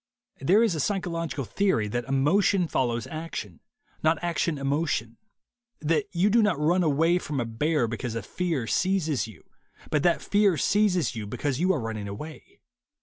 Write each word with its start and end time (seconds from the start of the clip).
There 0.39 0.63
is 0.63 0.73
a 0.73 0.79
psychological 0.79 1.45
theory 1.45 1.87
that 1.89 2.05
emotion 2.05 2.67
follows 2.67 3.05
action, 3.05 3.59
and 3.97 4.03
not 4.03 4.23
action 4.23 4.57
emotion; 4.57 5.17
that 5.79 6.05
you 6.11 6.31
do 6.31 6.41
not 6.41 6.59
run 6.59 6.81
away 6.81 7.19
from 7.19 7.39
a 7.39 7.45
bear 7.45 7.87
because 7.87 8.15
a 8.15 8.23
fear 8.23 8.65
seizes 8.65 9.27
you, 9.27 9.43
but 9.91 10.01
that 10.01 10.19
fear 10.23 10.57
seizes 10.57 11.15
you 11.15 11.27
because 11.27 11.59
you 11.59 11.71
are 11.71 11.79
running 11.79 12.07
away. 12.07 12.61